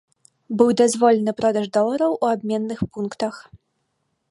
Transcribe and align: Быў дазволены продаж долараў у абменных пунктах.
Быў 0.61 0.69
дазволены 0.81 1.31
продаж 1.41 1.67
долараў 1.77 2.11
у 2.23 2.31
абменных 2.33 2.79
пунктах. 2.95 3.35